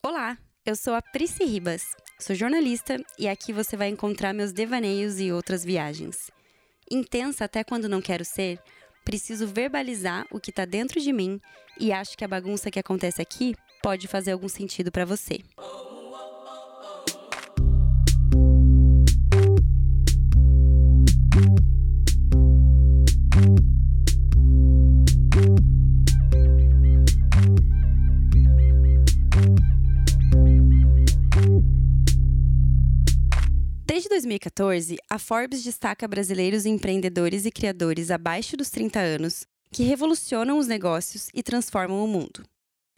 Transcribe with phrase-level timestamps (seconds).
[0.00, 5.18] Olá, eu sou a Prisci Ribas, sou jornalista e aqui você vai encontrar meus devaneios
[5.18, 6.30] e outras viagens.
[6.88, 8.60] Intensa até quando não quero ser,
[9.04, 11.40] preciso verbalizar o que está dentro de mim
[11.80, 15.40] e acho que a bagunça que acontece aqui pode fazer algum sentido para você.
[33.98, 40.56] Desde 2014, a Forbes destaca brasileiros empreendedores e criadores abaixo dos 30 anos que revolucionam
[40.56, 42.44] os negócios e transformam o mundo.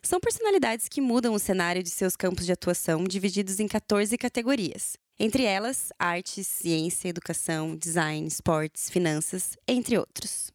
[0.03, 4.99] São personalidades que mudam o cenário de seus campos de atuação, divididos em 14 categorias,
[5.19, 10.53] entre elas artes, ciência, educação, design, esportes, finanças, entre outros.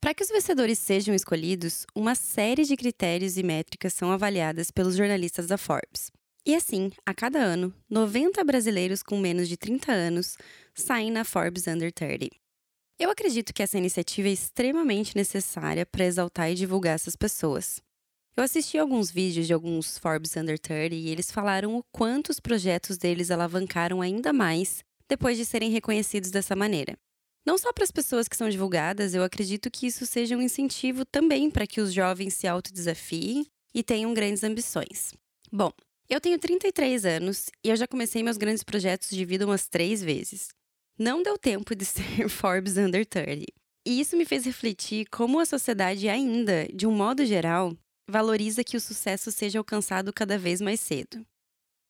[0.00, 4.96] Para que os vencedores sejam escolhidos, uma série de critérios e métricas são avaliadas pelos
[4.96, 6.10] jornalistas da Forbes,
[6.46, 10.36] e assim, a cada ano, 90 brasileiros com menos de 30 anos
[10.74, 12.28] saem na Forbes Under 30.
[12.98, 17.80] Eu acredito que essa iniciativa é extremamente necessária para exaltar e divulgar essas pessoas.
[18.36, 22.40] Eu assisti alguns vídeos de alguns Forbes Under 30 e eles falaram o quanto os
[22.40, 26.94] projetos deles alavancaram ainda mais depois de serem reconhecidos dessa maneira.
[27.46, 31.04] Não só para as pessoas que são divulgadas, eu acredito que isso seja um incentivo
[31.04, 35.12] também para que os jovens se autodesafiem e tenham grandes ambições.
[35.52, 35.70] Bom,
[36.08, 40.02] eu tenho 33 anos e eu já comecei meus grandes projetos de vida umas três
[40.02, 40.48] vezes.
[40.98, 43.50] Não deu tempo de ser Forbes Under 30.
[43.86, 47.76] E isso me fez refletir como a sociedade ainda, de um modo geral,
[48.08, 51.24] valoriza que o sucesso seja alcançado cada vez mais cedo.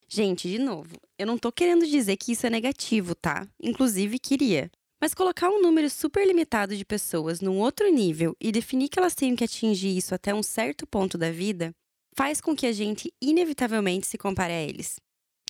[0.09, 3.49] Gente, de novo, eu não tô querendo dizer que isso é negativo, tá?
[3.61, 4.71] Inclusive queria.
[5.01, 9.15] Mas colocar um número super limitado de pessoas num outro nível e definir que elas
[9.15, 11.75] têm que atingir isso até um certo ponto da vida
[12.17, 14.97] faz com que a gente inevitavelmente se compare a eles.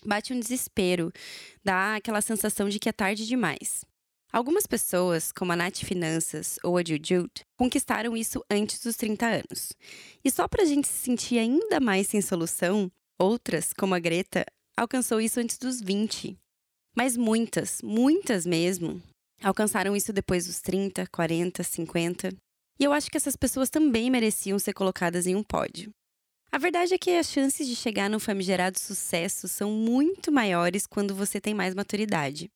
[0.03, 1.11] Bate um desespero,
[1.63, 3.83] dá aquela sensação de que é tarde demais.
[4.31, 9.71] Algumas pessoas, como a Nath Finanças ou a Jujut, conquistaram isso antes dos 30 anos.
[10.23, 14.45] E só para a gente se sentir ainda mais sem solução, outras, como a Greta,
[14.75, 16.35] alcançou isso antes dos 20.
[16.97, 19.01] Mas muitas, muitas mesmo,
[19.41, 22.29] alcançaram isso depois dos 30, 40, 50.
[22.77, 25.91] E eu acho que essas pessoas também mereciam ser colocadas em um pódio.
[26.51, 31.13] A verdade é que as chances de chegar no famigerado sucesso são muito maiores quando
[31.13, 32.49] você tem mais maturidade.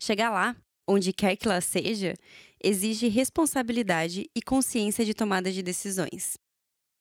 [0.00, 0.56] Chegar lá,
[0.88, 2.14] onde quer que lá seja,
[2.62, 6.38] exige responsabilidade e consciência de tomada de decisões.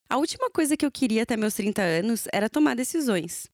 [0.09, 3.47] A última coisa que eu queria até meus 30 anos era tomar decisões.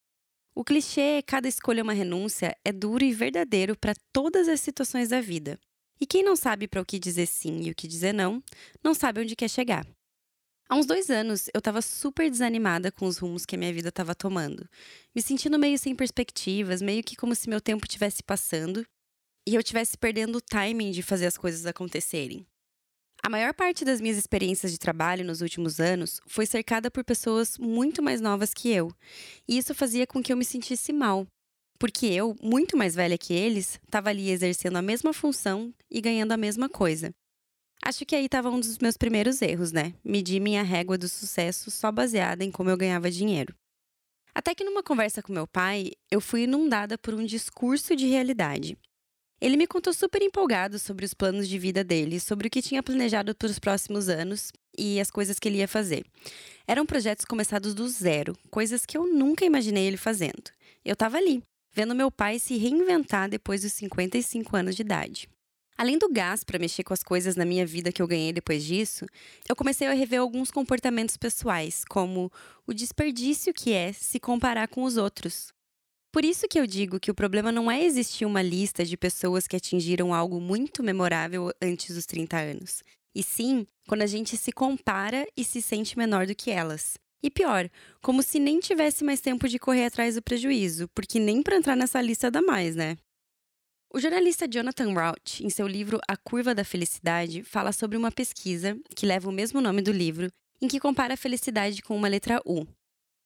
[0.55, 5.09] O clichê cada escolha é uma renúncia é duro e verdadeiro para todas as situações
[5.09, 5.59] da vida.
[6.01, 8.43] E quem não sabe para o que dizer sim e o que dizer não,
[8.83, 9.85] não sabe onde quer chegar.
[10.71, 13.89] Há uns dois anos, eu estava super desanimada com os rumos que a minha vida
[13.89, 14.69] estava tomando.
[15.15, 18.85] Me sentindo meio sem perspectivas, meio que como se meu tempo estivesse passando
[19.47, 22.45] e eu estivesse perdendo o timing de fazer as coisas acontecerem.
[23.23, 27.57] A maior parte das minhas experiências de trabalho nos últimos anos foi cercada por pessoas
[27.57, 28.91] muito mais novas que eu,
[29.47, 31.25] e isso fazia com que eu me sentisse mal,
[31.79, 36.31] porque eu, muito mais velha que eles, estava ali exercendo a mesma função e ganhando
[36.31, 37.11] a mesma coisa.
[37.83, 39.93] Acho que aí estava um dos meus primeiros erros, né?
[40.03, 43.55] Medir minha régua do sucesso só baseada em como eu ganhava dinheiro.
[44.35, 48.77] Até que numa conversa com meu pai, eu fui inundada por um discurso de realidade.
[49.41, 52.83] Ele me contou super empolgado sobre os planos de vida dele, sobre o que tinha
[52.83, 56.05] planejado para os próximos anos e as coisas que ele ia fazer.
[56.67, 60.51] Eram projetos começados do zero, coisas que eu nunca imaginei ele fazendo.
[60.83, 61.41] Eu estava ali,
[61.73, 65.29] vendo meu pai se reinventar depois dos 55 anos de idade.
[65.79, 68.65] Além do gás para mexer com as coisas na minha vida que eu ganhei depois
[68.65, 69.05] disso,
[69.47, 72.29] eu comecei a rever alguns comportamentos pessoais, como
[72.67, 75.53] o desperdício que é se comparar com os outros.
[76.11, 79.47] Por isso que eu digo que o problema não é existir uma lista de pessoas
[79.47, 82.83] que atingiram algo muito memorável antes dos 30 anos,
[83.15, 86.95] e sim quando a gente se compara e se sente menor do que elas.
[87.23, 87.69] E pior,
[88.01, 91.77] como se nem tivesse mais tempo de correr atrás do prejuízo, porque nem para entrar
[91.77, 92.97] nessa lista dá mais, né?
[93.91, 98.77] O jornalista Jonathan Rauch, em seu livro A Curva da Felicidade, fala sobre uma pesquisa,
[98.95, 100.31] que leva o mesmo nome do livro,
[100.61, 102.67] em que compara a felicidade com uma letra U.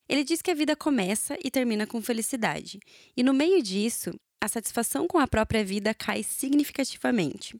[0.08, 2.78] Ele diz que a vida começa e termina com felicidade,
[3.14, 4.10] e no meio disso,
[4.42, 7.54] a satisfação com a própria vida cai significativamente.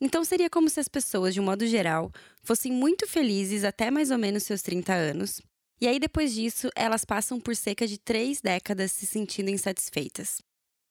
[0.00, 2.10] Então seria como se as pessoas, de um modo geral,
[2.42, 5.40] fossem muito felizes até mais ou menos seus 30 anos,
[5.80, 10.38] e aí depois disso elas passam por cerca de três décadas se sentindo insatisfeitas.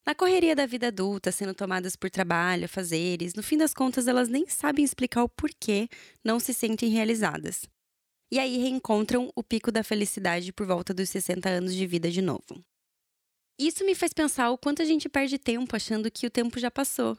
[0.06, 4.30] Na correria da vida adulta, sendo tomadas por trabalho, fazeres, no fim das contas elas
[4.30, 5.88] nem sabem explicar o porquê
[6.24, 7.68] não se sentem realizadas.
[8.33, 12.21] e aí reencontram o pico da felicidade por volta dos 60 anos de vida de
[12.21, 12.63] novo.
[13.59, 16.71] Isso me faz pensar o quanto a gente perde tempo achando que o tempo já
[16.71, 17.18] passou,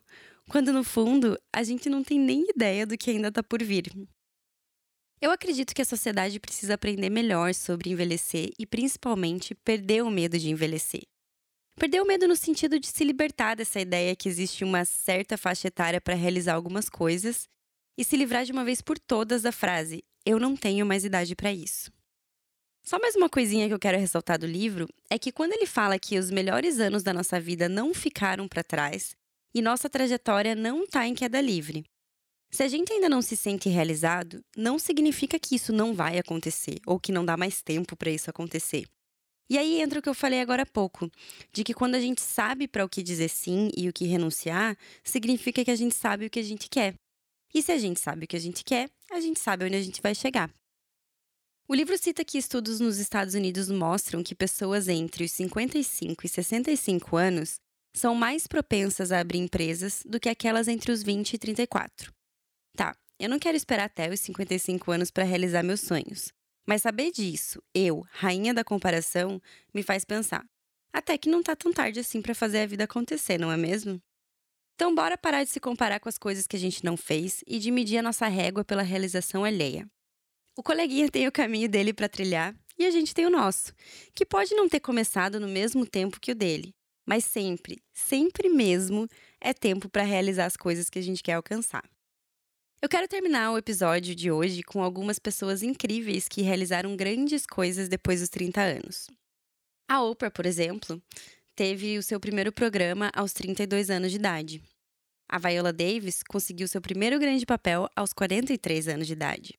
[0.49, 3.93] quando no fundo a gente não tem nem ideia do que ainda está por vir.
[5.21, 10.39] Eu acredito que a sociedade precisa aprender melhor sobre envelhecer e, principalmente, perder o medo
[10.39, 11.03] de envelhecer.
[11.77, 15.69] Perder o medo no sentido de se libertar dessa ideia que existe uma certa faixa
[15.69, 17.49] etária para realizar algumas coisas
[17.97, 21.35] e se livrar de uma vez por todas da frase: eu não tenho mais idade
[21.35, 21.91] para isso.
[22.85, 25.99] Só mais uma coisinha que eu quero ressaltar do livro é que quando ele fala
[25.99, 29.15] que os melhores anos da nossa vida não ficaram para trás
[29.55, 31.85] e nossa trajetória não está em queda livre.
[32.51, 36.81] Se a gente ainda não se sente realizado, não significa que isso não vai acontecer
[36.87, 38.87] ou que não dá mais tempo para isso acontecer.
[39.51, 41.11] E aí entra o que eu falei agora há pouco,
[41.53, 44.77] de que quando a gente sabe para o que dizer sim e o que renunciar,
[45.05, 46.95] significa que a gente sabe o que a gente quer.
[47.55, 49.83] E se a gente sabe o que a gente quer, a gente sabe onde a
[49.83, 50.51] gente vai chegar.
[51.69, 56.29] O livro cita que estudos nos Estados Unidos mostram que pessoas entre os 55 e
[56.29, 57.57] 65 anos
[57.95, 62.13] são mais propensas a abrir empresas do que aquelas entre os 20 e 34.
[62.77, 66.33] Tá, eu não quero esperar até os 55 anos para realizar meus sonhos.
[66.67, 69.41] Mas saber disso, eu, rainha da comparação,
[69.75, 70.45] me faz pensar.
[70.93, 74.01] Até que não tá tão tarde assim para fazer a vida acontecer, não é mesmo?
[74.75, 77.59] Então, bora parar de se comparar com as coisas que a gente não fez e
[77.59, 79.89] de medir a nossa régua pela realização alheia.
[80.57, 83.73] O coleguinha tem o caminho dele para trilhar e a gente tem o nosso,
[84.15, 86.75] que pode não ter começado no mesmo tempo que o dele,
[87.07, 89.09] mas sempre, sempre mesmo
[89.41, 91.85] é tempo para realizar as coisas que a gente quer alcançar.
[92.85, 97.89] Eu quero terminar o episódio de hoje com algumas pessoas incríveis que realizaram grandes coisas
[97.89, 99.07] depois dos 30 anos.
[99.89, 101.01] A Oprah, por exemplo,
[101.55, 104.61] teve o seu primeiro programa aos 32 anos de idade.
[105.29, 109.57] A Viola Davis conseguiu seu primeiro grande papel aos 43 anos de idade.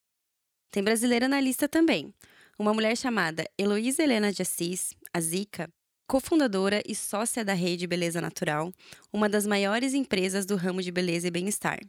[0.70, 2.14] Tem brasileira na lista também.
[2.60, 5.70] Uma mulher chamada Heloísa Helena de Assis, a Zica,
[6.06, 8.70] cofundadora e sócia da Rede Beleza Natural,
[9.14, 11.80] uma das maiores empresas do ramo de beleza e bem-estar.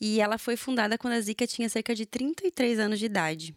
[0.00, 3.54] E ela foi fundada quando a Zica tinha cerca de 33 anos de idade.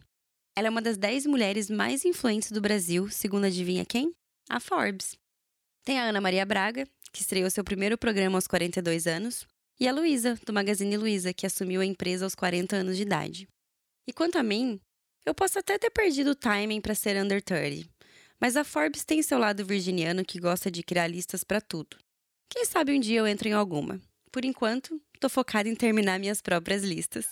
[0.56, 4.14] Ela é uma das 10 mulheres mais influentes do Brasil, segundo adivinha quem?
[4.48, 5.16] A Forbes.
[5.84, 9.46] Tem a Ana Maria Braga, que estreou seu primeiro programa aos 42 anos,
[9.80, 13.48] e a Luísa, do Magazine Luiza, que assumiu a empresa aos 40 anos de idade.
[14.06, 14.80] E quanto a mim,
[15.26, 17.88] eu posso até ter perdido o timing para ser under 30,
[18.40, 21.96] mas a Forbes tem seu lado virginiano que gosta de criar listas para tudo.
[22.48, 24.00] Quem sabe um dia eu entro em alguma.
[24.34, 27.24] Por enquanto, tô focada em terminar minhas próprias listas.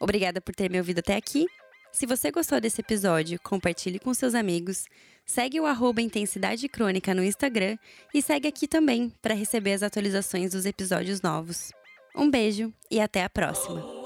[0.00, 1.44] Obrigada por ter me ouvido até aqui.
[1.92, 4.86] Se você gostou desse episódio, compartilhe com seus amigos,
[5.26, 7.76] segue o arroba Intensidade Crônica no Instagram
[8.14, 11.72] e segue aqui também para receber as atualizações dos episódios novos.
[12.16, 13.97] Um beijo e até a próxima!